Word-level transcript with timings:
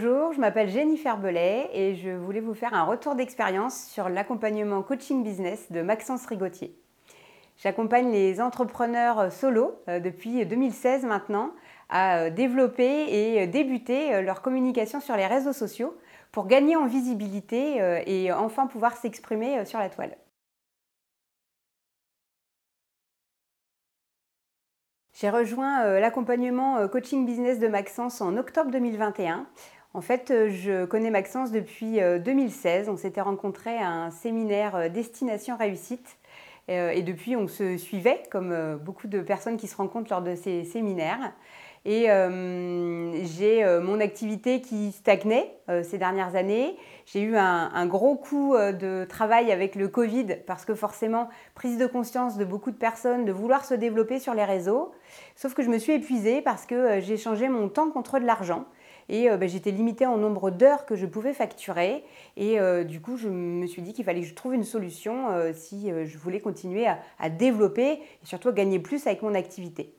Bonjour, 0.00 0.32
je 0.32 0.38
m'appelle 0.38 0.68
Jennifer 0.68 1.18
Belay 1.18 1.68
et 1.72 1.96
je 1.96 2.10
voulais 2.10 2.38
vous 2.38 2.54
faire 2.54 2.72
un 2.72 2.84
retour 2.84 3.16
d'expérience 3.16 3.86
sur 3.86 4.08
l'accompagnement 4.08 4.80
coaching 4.80 5.24
business 5.24 5.72
de 5.72 5.82
Maxence 5.82 6.24
Rigotier. 6.26 6.72
J'accompagne 7.56 8.12
les 8.12 8.40
entrepreneurs 8.40 9.32
solo 9.32 9.82
euh, 9.88 9.98
depuis 9.98 10.46
2016 10.46 11.04
maintenant 11.04 11.50
à 11.88 12.18
euh, 12.18 12.30
développer 12.30 13.06
et 13.08 13.48
débuter 13.48 14.14
euh, 14.14 14.22
leur 14.22 14.40
communication 14.40 15.00
sur 15.00 15.16
les 15.16 15.26
réseaux 15.26 15.52
sociaux 15.52 15.98
pour 16.30 16.46
gagner 16.46 16.76
en 16.76 16.86
visibilité 16.86 17.80
et 18.06 18.30
enfin 18.30 18.68
pouvoir 18.68 18.96
s'exprimer 18.96 19.64
sur 19.64 19.80
la 19.80 19.88
toile. 19.88 20.16
J'ai 25.14 25.30
rejoint 25.30 25.98
l'accompagnement 25.98 26.86
coaching 26.86 27.26
business 27.26 27.58
de 27.58 27.66
Maxence 27.66 28.20
en 28.20 28.36
octobre 28.36 28.70
2021. 28.70 29.46
En 29.94 30.00
fait, 30.00 30.30
euh, 30.30 30.50
je 30.50 30.84
connais 30.84 31.10
Maxence 31.10 31.50
depuis 31.50 31.98
2016. 32.00 32.88
On 32.88 32.96
s'était 32.96 33.20
rencontrés 33.20 33.78
à 33.78 33.90
un 33.90 34.10
séminaire 34.10 34.90
Destination 34.90 35.56
Réussite. 35.56 36.18
Et 36.70 37.00
depuis, 37.00 37.34
on 37.34 37.48
se 37.48 37.78
suivait, 37.78 38.22
comme 38.30 38.76
beaucoup 38.84 39.06
de 39.06 39.22
personnes 39.22 39.56
qui 39.56 39.66
se 39.66 39.74
rencontrent 39.74 40.10
lors 40.10 40.20
de 40.20 40.34
ces 40.34 40.64
séminaires. 40.64 41.32
Et 41.84 42.10
euh, 42.10 43.24
j'ai 43.24 43.64
euh, 43.64 43.80
mon 43.80 44.00
activité 44.00 44.60
qui 44.60 44.92
stagnait 44.92 45.54
euh, 45.68 45.82
ces 45.82 45.98
dernières 45.98 46.34
années. 46.34 46.76
J'ai 47.06 47.22
eu 47.22 47.36
un, 47.36 47.86
gros 47.86 48.16
coup 48.16 48.54
de 48.54 49.06
travail 49.08 49.50
avec 49.50 49.74
le 49.74 49.88
Covid 49.88 50.36
parce 50.46 50.66
que 50.66 50.74
forcément, 50.74 51.30
prise 51.54 51.78
de 51.78 51.86
conscience 51.86 52.36
de 52.36 52.44
beaucoup 52.44 52.70
de 52.70 52.76
personnes 52.76 53.24
de 53.24 53.32
vouloir 53.32 53.64
se 53.64 53.72
développer 53.72 54.18
sur 54.18 54.34
les 54.34 54.44
réseaux. 54.44 54.92
Sauf 55.34 55.54
que 55.54 55.62
je 55.62 55.70
me 55.70 55.78
suis 55.78 55.94
épuisée 55.94 56.42
parce 56.42 56.66
que 56.66 57.00
j'ai 57.00 57.16
changé 57.16 57.48
mon 57.48 57.70
temps 57.70 57.90
contre 57.90 58.18
de 58.18 58.26
l'argent. 58.26 58.66
Et 59.08 59.30
ben, 59.30 59.48
j'étais 59.48 59.70
limitée 59.70 60.04
en 60.04 60.18
nombre 60.18 60.50
d'heures 60.50 60.84
que 60.84 60.96
je 60.96 61.06
pouvais 61.06 61.32
facturer. 61.32 62.04
Et 62.36 62.58
du 62.84 63.00
coup, 63.00 63.16
je 63.16 63.30
me 63.30 63.66
suis 63.66 63.80
dit 63.80 63.94
qu'il 63.94 64.04
fallait 64.04 64.20
que 64.20 64.26
je 64.26 64.34
trouve 64.34 64.52
une 64.52 64.64
solution 64.64 65.28
si 65.54 65.90
je 65.90 66.18
voulais 66.18 66.40
continuer 66.40 66.86
à, 67.18 67.30
développer 67.30 67.92
et 67.92 68.26
surtout 68.26 68.52
gagner 68.52 68.80
plus 68.80 69.06
avec 69.06 69.22
mon 69.22 69.34
activité. 69.34 69.97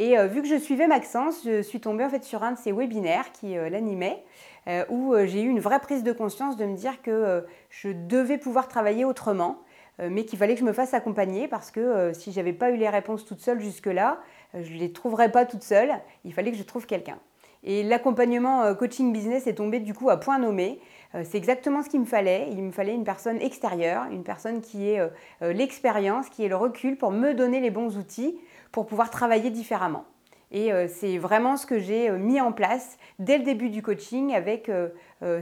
Et 0.00 0.16
euh, 0.16 0.26
vu 0.26 0.40
que 0.40 0.48
je 0.48 0.56
suivais 0.56 0.86
Maxence, 0.86 1.42
je 1.44 1.60
suis 1.60 1.78
tombée 1.78 2.06
en 2.06 2.08
fait 2.08 2.24
sur 2.24 2.42
un 2.42 2.52
de 2.52 2.58
ses 2.58 2.72
webinaires 2.72 3.30
qui 3.32 3.58
euh, 3.58 3.68
l'animait, 3.68 4.24
euh, 4.66 4.82
où 4.88 5.14
j'ai 5.26 5.42
eu 5.42 5.48
une 5.48 5.60
vraie 5.60 5.78
prise 5.78 6.02
de 6.02 6.12
conscience 6.12 6.56
de 6.56 6.64
me 6.64 6.74
dire 6.74 7.02
que 7.02 7.44
je 7.68 7.90
devais 7.90 8.38
pouvoir 8.38 8.66
travailler 8.66 9.04
autrement, 9.04 9.58
mais 9.98 10.24
qu'il 10.24 10.38
fallait 10.38 10.54
que 10.54 10.60
je 10.60 10.64
me 10.64 10.72
fasse 10.72 10.94
accompagner 10.94 11.48
parce 11.48 11.70
que 11.70 12.12
si 12.14 12.32
j'avais 12.32 12.52
pas 12.54 12.70
eu 12.70 12.76
les 12.76 12.88
réponses 12.88 13.26
toute 13.26 13.40
seule 13.40 13.60
jusque-là, 13.60 14.20
je 14.54 14.72
ne 14.72 14.78
les 14.78 14.92
trouverais 14.92 15.30
pas 15.30 15.44
toute 15.44 15.62
seule. 15.62 15.92
Il 16.24 16.32
fallait 16.32 16.50
que 16.50 16.56
je 16.56 16.62
trouve 16.62 16.86
quelqu'un. 16.86 17.18
Et 17.64 17.82
l'accompagnement 17.82 18.74
coaching 18.74 19.12
business 19.12 19.46
est 19.46 19.54
tombé 19.54 19.80
du 19.80 19.92
coup 19.92 20.08
à 20.08 20.18
point 20.18 20.38
nommé. 20.38 20.80
C'est 21.12 21.36
exactement 21.36 21.82
ce 21.82 21.88
qu'il 21.88 22.00
me 22.00 22.06
fallait. 22.06 22.48
Il 22.52 22.62
me 22.62 22.70
fallait 22.70 22.94
une 22.94 23.04
personne 23.04 23.40
extérieure, 23.40 24.04
une 24.12 24.22
personne 24.22 24.60
qui 24.60 24.88
ait 24.88 25.00
l'expérience, 25.40 26.28
qui 26.28 26.44
ait 26.44 26.48
le 26.48 26.56
recul 26.56 26.96
pour 26.96 27.10
me 27.10 27.34
donner 27.34 27.60
les 27.60 27.70
bons 27.70 27.96
outils 27.96 28.38
pour 28.70 28.86
pouvoir 28.86 29.10
travailler 29.10 29.50
différemment. 29.50 30.04
Et 30.52 30.72
euh, 30.72 30.88
c'est 30.88 31.18
vraiment 31.18 31.56
ce 31.56 31.64
que 31.64 31.78
j'ai 31.78 32.10
euh, 32.10 32.18
mis 32.18 32.40
en 32.40 32.52
place 32.52 32.98
dès 33.18 33.38
le 33.38 33.44
début 33.44 33.70
du 33.70 33.82
coaching 33.82 34.34
avec 34.34 34.68
euh, 34.68 34.88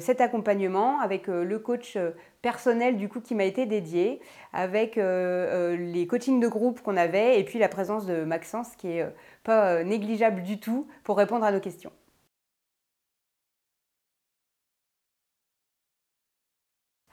cet 0.01 0.21
accompagnement, 0.21 1.01
avec 1.01 1.29
le 1.29 1.59
coach 1.59 1.97
personnel 2.43 2.97
du 2.97 3.09
coup 3.09 3.21
qui 3.21 3.35
m'a 3.35 3.45
été 3.45 3.65
dédié, 3.65 4.21
avec 4.53 4.97
les 4.97 6.07
coachings 6.09 6.41
de 6.41 6.49
groupe 6.49 6.81
qu'on 6.83 6.97
avait 6.97 7.39
et 7.39 7.45
puis 7.45 7.61
la 7.61 7.69
présence 7.69 8.05
de 8.05 8.25
Maxence 8.25 8.75
qui 8.77 8.89
est 8.89 9.07
pas 9.45 9.85
négligeable 9.85 10.43
du 10.43 10.59
tout 10.59 10.89
pour 11.05 11.17
répondre 11.17 11.45
à 11.45 11.53
nos 11.53 11.61
questions. 11.61 11.93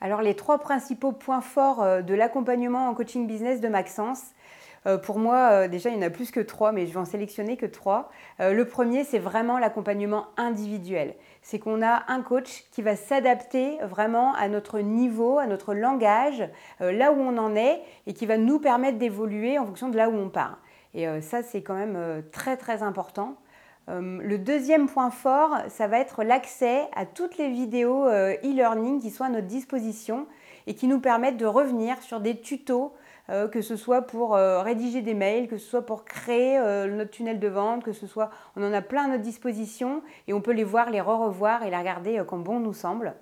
Alors 0.05 0.21
les 0.21 0.35
trois 0.35 0.59
principaux 0.59 1.13
points 1.13 1.41
forts 1.41 1.83
de 2.03 2.13
l'accompagnement 2.13 2.89
en 2.89 2.93
coaching 2.93 3.25
business 3.25 3.59
de 3.59 3.67
Maxence, 3.67 4.21
euh, 4.87 4.97
pour 4.97 5.17
moi, 5.17 5.49
euh, 5.51 5.67
déjà, 5.67 5.89
il 5.89 5.95
y 5.95 5.99
en 5.99 6.03
a 6.03 6.09
plus 6.09 6.31
que 6.31 6.39
trois, 6.39 6.71
mais 6.71 6.85
je 6.85 6.93
vais 6.93 6.99
en 6.99 7.05
sélectionner 7.05 7.57
que 7.57 7.65
trois. 7.65 8.11
Euh, 8.39 8.53
le 8.53 8.65
premier, 8.65 9.03
c'est 9.03 9.19
vraiment 9.19 9.57
l'accompagnement 9.57 10.27
individuel. 10.37 11.15
C'est 11.41 11.59
qu'on 11.59 11.81
a 11.81 12.03
un 12.07 12.21
coach 12.21 12.65
qui 12.71 12.81
va 12.81 12.95
s'adapter 12.95 13.77
vraiment 13.81 14.35
à 14.35 14.47
notre 14.47 14.79
niveau, 14.79 15.39
à 15.39 15.47
notre 15.47 15.73
langage, 15.73 16.47
là 16.79 17.11
où 17.11 17.19
on 17.19 17.37
en 17.37 17.55
est, 17.55 17.81
et 18.07 18.13
qui 18.13 18.25
va 18.25 18.37
nous 18.37 18.59
permettre 18.59 18.97
d'évoluer 18.97 19.59
en 19.59 19.65
fonction 19.65 19.89
de 19.89 19.97
là 19.97 20.09
où 20.09 20.15
on 20.15 20.29
part. 20.29 20.59
Et 20.95 21.05
ça, 21.21 21.43
c'est 21.43 21.61
quand 21.61 21.75
même 21.75 22.23
très, 22.31 22.57
très 22.57 22.81
important. 22.81 23.35
Le 23.87 24.37
deuxième 24.37 24.87
point 24.87 25.11
fort, 25.11 25.57
ça 25.69 25.87
va 25.87 25.99
être 25.99 26.23
l'accès 26.23 26.87
à 26.95 27.05
toutes 27.05 27.37
les 27.37 27.49
vidéos 27.49 28.07
e-learning 28.07 28.99
qui 28.99 29.11
sont 29.11 29.23
à 29.23 29.29
notre 29.29 29.45
disposition 29.45 30.25
et 30.65 30.73
qui 30.73 30.87
nous 30.87 30.99
permettent 30.99 31.37
de 31.37 31.45
revenir 31.45 32.01
sur 32.01 32.19
des 32.19 32.41
tutos 32.41 32.93
euh, 33.31 33.47
que 33.47 33.61
ce 33.61 33.75
soit 33.75 34.03
pour 34.03 34.35
euh, 34.35 34.61
rédiger 34.61 35.01
des 35.01 35.15
mails, 35.15 35.47
que 35.47 35.57
ce 35.57 35.67
soit 35.67 35.83
pour 35.83 36.05
créer 36.05 36.59
euh, 36.59 36.85
notre 36.85 37.09
tunnel 37.09 37.39
de 37.39 37.47
vente, 37.47 37.83
que 37.83 37.91
ce 37.91 38.05
soit, 38.05 38.29
on 38.55 38.63
en 38.63 38.71
a 38.71 38.83
plein 38.83 39.05
à 39.05 39.07
notre 39.07 39.23
disposition 39.23 40.03
et 40.27 40.33
on 40.33 40.41
peut 40.41 40.51
les 40.51 40.63
voir, 40.63 40.91
les 40.91 41.01
re-revoir 41.01 41.63
et 41.63 41.71
les 41.71 41.77
regarder 41.77 42.21
comme 42.27 42.43
bon 42.43 42.59
nous 42.59 42.73
semble. 42.73 43.15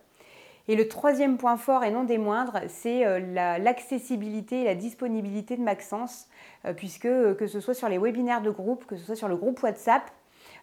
Et 0.67 0.75
le 0.75 0.89
troisième 0.89 1.37
point 1.37 1.55
fort 1.55 1.85
et 1.85 1.91
non 1.91 2.03
des 2.03 2.17
moindres, 2.17 2.59
c'est 2.67 3.19
l'accessibilité 3.59 4.61
et 4.61 4.63
la 4.63 4.75
disponibilité 4.75 5.57
de 5.57 5.61
Maxence, 5.61 6.29
puisque 6.77 7.01
que 7.01 7.47
ce 7.47 7.59
soit 7.59 7.73
sur 7.73 7.89
les 7.89 7.97
webinaires 7.97 8.41
de 8.41 8.49
groupe, 8.49 8.85
que 8.85 8.95
ce 8.95 9.03
soit 9.03 9.17
sur 9.17 9.27
le 9.27 9.35
groupe 9.35 9.61
WhatsApp, 9.61 10.03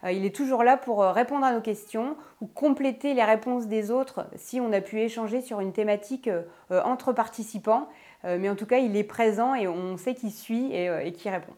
il 0.04 0.24
est 0.24 0.34
toujours 0.34 0.64
là 0.64 0.76
pour 0.76 1.02
répondre 1.02 1.44
à 1.44 1.52
nos 1.52 1.60
questions 1.60 2.16
ou 2.40 2.46
compléter 2.46 3.12
les 3.12 3.24
réponses 3.24 3.66
des 3.66 3.90
autres 3.90 4.26
si 4.36 4.60
on 4.60 4.72
a 4.72 4.80
pu 4.80 5.00
échanger 5.00 5.42
sur 5.42 5.60
une 5.60 5.72
thématique 5.72 6.30
entre 6.70 7.12
participants. 7.12 7.88
Euh, 8.24 8.38
mais 8.38 8.48
en 8.48 8.56
tout 8.56 8.66
cas, 8.66 8.78
il 8.78 8.96
est 8.96 9.04
présent 9.04 9.54
et 9.54 9.66
on 9.68 9.96
sait 9.96 10.14
qu'il 10.14 10.32
suit 10.32 10.72
et, 10.72 10.88
euh, 10.88 11.10
qu'il 11.10 11.30
répond. 11.30 11.54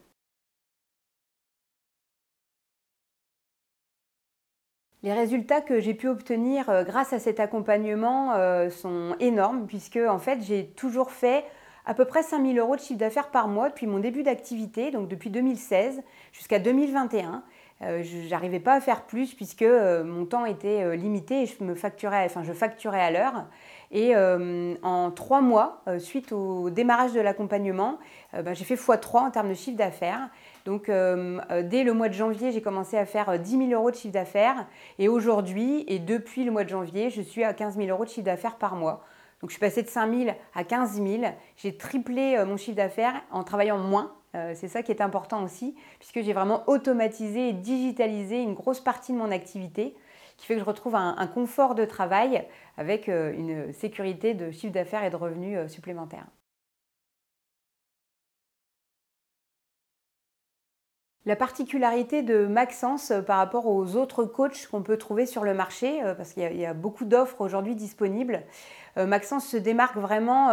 Les 5.01 5.11
résultats 5.13 5.59
que 5.59 5.81
j'ai 5.81 5.93
pu 5.93 6.07
obtenir 6.07 6.69
euh, 6.69 6.83
grâce 6.83 7.11
à 7.11 7.19
cet 7.19 7.41
accompagnement 7.41 8.33
sont 8.69 9.15
énormes 9.19 9.67
puisque 9.67 9.97
en 9.97 10.19
fait 10.19 10.41
j'ai 10.41 10.67
toujours 10.67 11.11
fait 11.11 11.43
à 11.85 11.93
peu 11.93 12.05
près 12.05 12.23
5000 12.23 12.57
euros 12.57 12.77
de 12.77 12.81
chiffre 12.81 12.99
d'affaires 12.99 13.29
par 13.29 13.49
mois 13.49 13.67
depuis 13.67 13.87
mon 13.87 13.99
début 13.99 14.23
d'activité, 14.23 14.91
donc 14.91 15.09
depuis 15.09 15.29
2016 15.29 16.01
jusqu'à 16.31 16.59
2021. 16.59 17.43
Je 18.01 18.29
n'arrivais 18.29 18.59
pas 18.59 18.75
à 18.75 18.81
faire 18.81 19.03
plus 19.03 19.33
puisque 19.33 19.63
mon 19.63 20.25
temps 20.25 20.45
était 20.45 20.95
limité 20.95 21.43
et 21.43 21.45
je 21.45 21.63
me 21.63 21.75
facturais, 21.75 22.25
enfin 22.25 22.43
je 22.43 22.53
facturais 22.53 23.01
à 23.01 23.11
l'heure. 23.11 23.45
Et 23.93 24.15
euh, 24.15 24.73
en 24.81 25.11
trois 25.11 25.39
mois, 25.39 25.83
euh, 25.87 25.99
suite 25.99 26.31
au 26.31 26.71
démarrage 26.71 27.13
de 27.13 27.21
l'accompagnement, 27.21 27.99
euh, 28.33 28.41
ben, 28.41 28.55
j'ai 28.55 28.65
fait 28.65 28.73
x3 28.73 29.17
en 29.19 29.29
termes 29.29 29.49
de 29.49 29.53
chiffre 29.53 29.77
d'affaires. 29.77 30.29
Donc 30.65 30.87
dès 30.87 31.83
le 31.83 31.91
mois 31.91 32.07
de 32.07 32.13
janvier, 32.13 32.53
j'ai 32.53 32.61
commencé 32.61 32.97
à 32.97 33.05
faire 33.05 33.37
10 33.37 33.67
000 33.67 33.71
euros 33.71 33.91
de 33.91 33.95
chiffre 33.95 34.13
d'affaires. 34.13 34.65
Et 34.97 35.09
aujourd'hui, 35.09 35.83
et 35.87 35.99
depuis 35.99 36.45
le 36.45 36.51
mois 36.51 36.63
de 36.63 36.69
janvier, 36.69 37.09
je 37.09 37.21
suis 37.21 37.43
à 37.43 37.53
15 37.53 37.75
000 37.75 37.89
euros 37.89 38.05
de 38.05 38.09
chiffre 38.09 38.25
d'affaires 38.25 38.55
par 38.55 38.75
mois. 38.75 39.03
Donc 39.41 39.49
je 39.49 39.55
suis 39.55 39.59
passée 39.59 39.83
de 39.83 39.89
5 39.89 40.09
000 40.09 40.37
à 40.55 40.63
15 40.63 41.01
000. 41.01 41.23
J'ai 41.57 41.75
triplé 41.75 42.41
mon 42.45 42.55
chiffre 42.55 42.77
d'affaires 42.77 43.21
en 43.29 43.43
travaillant 43.43 43.77
moins. 43.77 44.13
C'est 44.55 44.67
ça 44.67 44.81
qui 44.81 44.91
est 44.91 45.01
important 45.01 45.43
aussi, 45.43 45.75
puisque 45.99 46.21
j'ai 46.21 46.33
vraiment 46.33 46.63
automatisé 46.67 47.49
et 47.49 47.53
digitalisé 47.53 48.41
une 48.41 48.53
grosse 48.53 48.79
partie 48.79 49.13
de 49.13 49.17
mon 49.17 49.31
activité 49.31 49.95
qui 50.37 50.45
fait 50.45 50.55
que 50.55 50.59
je 50.59 50.65
retrouve 50.65 50.95
un, 50.95 51.27
confort 51.27 51.75
de 51.75 51.85
travail 51.85 52.45
avec 52.77 53.09
euh, 53.09 53.33
une 53.33 53.73
sécurité 53.73 54.33
de 54.33 54.51
chiffre 54.51 54.73
d'affaires 54.73 55.03
et 55.03 55.09
de 55.09 55.15
revenus 55.15 55.57
euh, 55.57 55.67
supplémentaires. 55.67 56.27
La 61.25 61.37
particularité 61.37 62.21
de 62.21 62.45
Maxence 62.45 63.11
euh, 63.11 63.21
par 63.21 63.37
rapport 63.37 63.67
aux 63.67 63.95
autres 63.95 64.25
coachs 64.25 64.67
qu'on 64.67 64.83
peut 64.83 64.97
trouver 64.97 65.25
sur 65.25 65.43
le 65.43 65.53
marché, 65.53 66.01
parce 66.17 66.33
qu'il 66.33 66.43
y, 66.43 66.65
a 66.65 66.73
beaucoup 66.73 67.05
d'offres 67.05 67.41
aujourd'hui 67.41 67.75
disponibles, 67.75 68.43
Maxence 68.95 69.47
se 69.47 69.57
démarque 69.57 69.95
vraiment 69.97 70.51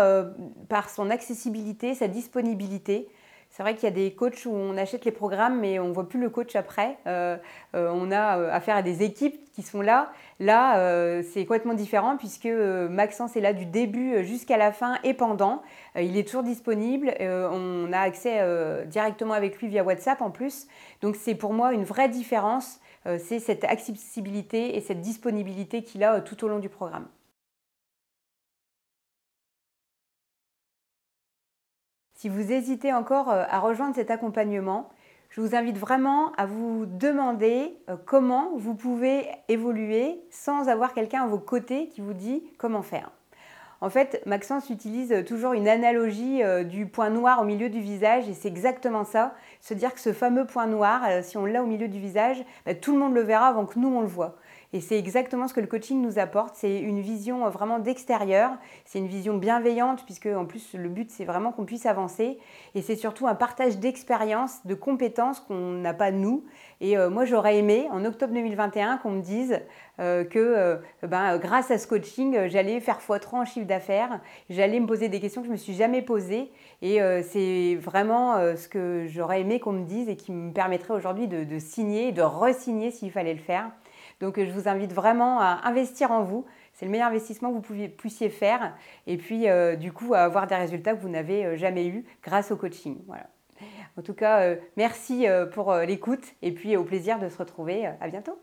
par 0.70 0.88
son 0.88 1.10
accessibilité, 1.10 1.94
sa 1.94 2.08
disponibilité. 2.08 3.10
C'est 3.50 3.64
vrai 3.64 3.74
qu'il 3.74 3.82
y 3.82 3.88
a 3.88 3.90
des 3.90 4.12
coachs 4.12 4.46
où 4.46 4.52
on 4.52 4.76
achète 4.76 5.04
les 5.04 5.10
programmes, 5.10 5.58
mais 5.58 5.80
on 5.80 5.88
ne 5.88 5.92
voit 5.92 6.08
plus 6.08 6.20
le 6.20 6.30
coach 6.30 6.54
après. 6.54 6.96
Euh, 7.08 7.36
euh, 7.74 7.90
on 7.92 8.12
a 8.12 8.38
euh, 8.38 8.48
affaire 8.52 8.76
à 8.76 8.82
des 8.82 9.02
équipes 9.02 9.40
qui 9.52 9.62
sont 9.62 9.80
là. 9.80 10.12
Là, 10.38 11.20
c'est 11.22 11.44
complètement 11.44 11.74
différent 11.74 12.16
puisque 12.16 12.46
Maxence 12.46 13.36
est 13.36 13.40
là 13.40 13.52
du 13.52 13.66
début 13.66 14.24
jusqu'à 14.24 14.56
la 14.56 14.72
fin 14.72 14.98
et 15.04 15.12
pendant. 15.12 15.60
il 15.96 16.16
est 16.16 16.26
toujours 16.26 16.42
disponible. 16.42 17.12
on 17.20 17.92
a 17.92 17.98
accès 17.98 18.40
directement 18.86 19.34
avec 19.34 19.60
lui 19.60 19.68
via 19.68 19.84
WhatsApp 19.84 20.22
en 20.22 20.30
plus. 20.30 20.66
Donc 21.02 21.16
c'est 21.16 21.34
pour 21.34 21.52
moi 21.52 21.74
une 21.74 21.84
vraie 21.84 22.08
différence. 22.08 22.80
c'est 23.18 23.38
cette 23.38 23.64
accessibilité 23.64 24.78
et 24.78 24.80
cette 24.80 25.02
disponibilité 25.02 25.82
qu'il 25.82 26.04
a 26.04 26.22
tout 26.22 26.42
au 26.42 26.48
long 26.48 26.58
du 26.58 26.70
programme. 26.70 27.06
Si 32.20 32.28
vous 32.28 32.52
hésitez 32.52 32.92
encore 32.92 33.30
euh, 33.30 33.44
à 33.48 33.60
rejoindre 33.60 33.94
cet 33.94 34.10
accompagnement, 34.10 34.90
je 35.30 35.40
vous 35.40 35.54
invite 35.54 35.78
vraiment 35.78 36.32
à 36.32 36.44
vous 36.44 36.84
demander 36.84 37.78
comment 38.04 38.50
vous 38.56 38.74
pouvez 38.74 39.26
évoluer 39.48 40.20
sans 40.28 40.68
avoir 40.68 40.92
quelqu'un 40.92 41.22
à 41.22 41.26
vos 41.26 41.38
côtés 41.38 41.88
qui 41.88 42.02
vous 42.02 42.12
dit 42.12 42.42
comment 42.58 42.82
faire. 42.82 43.10
En 43.80 43.88
fait, 43.88 44.22
Maxence 44.26 44.68
utilise 44.68 45.24
toujours 45.26 45.54
une 45.54 45.66
analogie 45.66 46.42
euh, 46.42 46.64
du 46.64 46.84
point 46.84 47.08
noir 47.08 47.40
au 47.40 47.44
milieu 47.44 47.70
du 47.70 47.80
visage 47.80 48.28
et 48.28 48.34
c'est 48.34 48.48
exactement 48.48 49.04
ça. 49.04 49.32
Se 49.62 49.72
dire 49.72 49.94
que 49.94 50.00
ce 50.00 50.12
fameux 50.12 50.44
point 50.44 50.66
noir, 50.66 51.00
euh, 51.08 51.22
si 51.22 51.38
on 51.38 51.46
l'a 51.46 51.62
au 51.62 51.66
milieu 51.66 51.88
du 51.88 51.98
visage, 51.98 52.44
bah, 52.66 52.74
tout 52.74 52.92
le 52.92 52.98
monde 52.98 53.14
le 53.14 53.22
verra 53.22 53.46
avant 53.46 53.64
que 53.64 53.78
nous 53.78 53.88
on 53.88 54.02
le 54.02 54.06
voit. 54.06 54.36
Et 54.72 54.80
c'est 54.80 54.96
exactement 54.96 55.48
ce 55.48 55.54
que 55.54 55.60
le 55.60 55.66
coaching 55.66 56.00
nous 56.00 56.20
apporte. 56.20 56.54
C'est 56.54 56.78
une 56.78 57.00
vision 57.00 57.44
euh, 57.44 57.50
vraiment 57.50 57.80
d'extérieur. 57.80 58.52
C'est 58.84 59.00
une 59.00 59.08
vision 59.08 59.36
bienveillante, 59.36 60.04
puisque 60.04 60.26
en 60.26 60.46
plus, 60.46 60.74
le 60.74 60.88
but, 60.88 61.10
c'est 61.10 61.24
vraiment 61.24 61.50
qu'on 61.50 61.64
puisse 61.64 61.86
avancer. 61.86 62.38
Et 62.76 62.82
c'est 62.82 62.94
surtout 62.94 63.26
un 63.26 63.34
partage 63.34 63.78
d'expériences, 63.78 64.64
de 64.66 64.74
compétences 64.74 65.40
qu'on 65.40 65.72
n'a 65.72 65.92
pas 65.92 66.12
nous. 66.12 66.44
Et 66.80 66.96
euh, 66.96 67.10
moi, 67.10 67.24
j'aurais 67.24 67.56
aimé, 67.56 67.88
en 67.90 68.04
octobre 68.04 68.32
2021, 68.32 68.98
qu'on 68.98 69.10
me 69.10 69.22
dise 69.22 69.58
euh, 69.98 70.24
que 70.24 70.80
ben, 71.02 71.36
grâce 71.38 71.70
à 71.70 71.76
ce 71.76 71.86
coaching, 71.88 72.46
j'allais 72.46 72.78
faire 72.80 73.00
x3 73.00 73.34
en 73.34 73.44
chiffre 73.44 73.66
d'affaires. 73.66 74.20
J'allais 74.50 74.78
me 74.78 74.86
poser 74.86 75.08
des 75.08 75.18
questions 75.18 75.42
que 75.42 75.46
je 75.46 75.50
ne 75.50 75.56
me 75.56 75.60
suis 75.60 75.74
jamais 75.74 76.00
posées. 76.00 76.52
Et 76.80 77.00
c'est 77.22 77.76
vraiment 77.76 78.36
ce 78.56 78.68
que 78.68 79.06
j'aurais 79.08 79.42
aimé 79.42 79.60
qu'on 79.60 79.72
me 79.72 79.84
dise 79.84 80.08
et 80.08 80.16
qui 80.16 80.32
me 80.32 80.52
permettrait 80.52 80.94
aujourd'hui 80.94 81.28
de, 81.28 81.44
de 81.44 81.58
signer, 81.58 82.12
de 82.12 82.22
resigner 82.22 82.90
s'il 82.90 83.10
fallait 83.10 83.34
le 83.34 83.40
faire. 83.40 83.70
Donc 84.20 84.38
je 84.38 84.50
vous 84.50 84.68
invite 84.68 84.92
vraiment 84.92 85.40
à 85.40 85.60
investir 85.64 86.10
en 86.10 86.22
vous. 86.22 86.44
C'est 86.74 86.84
le 86.84 86.90
meilleur 86.90 87.08
investissement 87.08 87.52
que 87.52 87.66
vous 87.66 87.88
puissiez 87.88 88.28
faire. 88.28 88.74
Et 89.06 89.16
puis 89.16 89.48
euh, 89.48 89.76
du 89.76 89.92
coup, 89.92 90.14
à 90.14 90.20
avoir 90.20 90.46
des 90.46 90.54
résultats 90.54 90.94
que 90.94 91.00
vous 91.00 91.08
n'avez 91.08 91.44
euh, 91.44 91.56
jamais 91.56 91.86
eus 91.86 92.04
grâce 92.22 92.50
au 92.50 92.56
coaching. 92.56 92.98
Voilà. 93.06 93.26
En 93.96 94.02
tout 94.02 94.14
cas, 94.14 94.42
euh, 94.42 94.56
merci 94.76 95.26
pour 95.52 95.74
l'écoute 95.74 96.24
et 96.42 96.52
puis 96.52 96.76
au 96.76 96.84
plaisir 96.84 97.18
de 97.18 97.28
se 97.28 97.36
retrouver. 97.36 97.86
À 97.86 98.08
bientôt. 98.08 98.38